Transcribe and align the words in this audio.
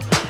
Uh-huh. 0.00 0.29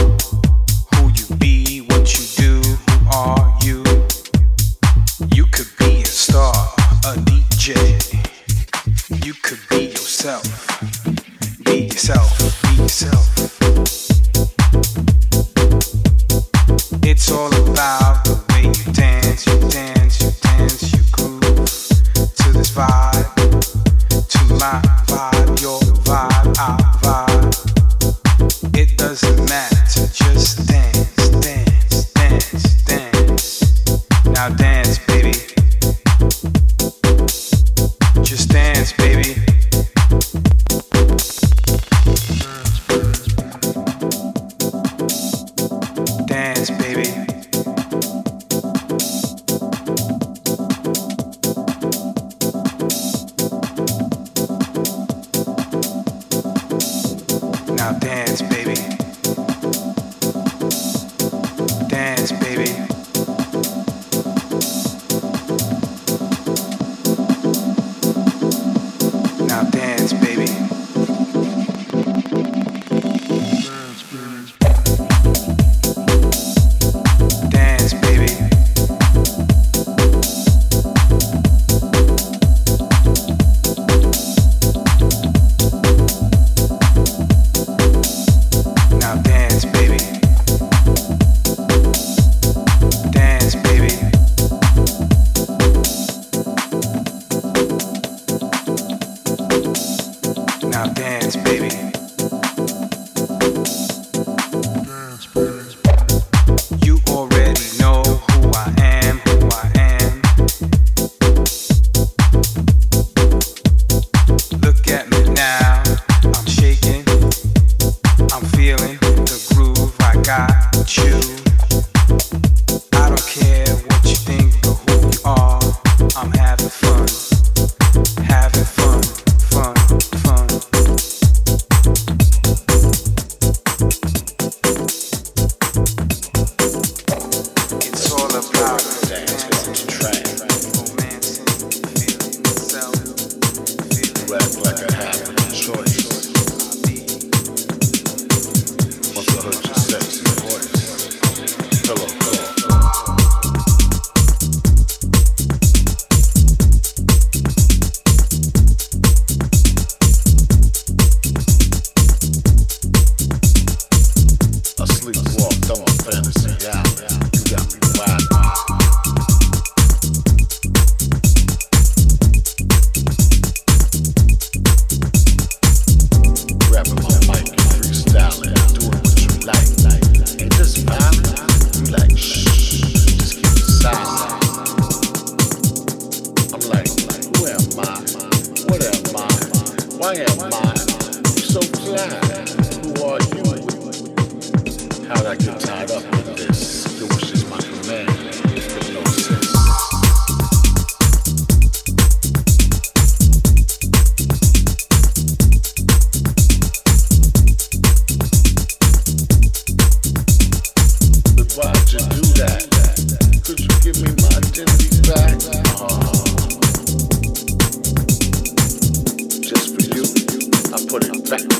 sexy 100.71 101.39
voice. 101.39 102.00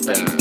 open. 0.10 0.41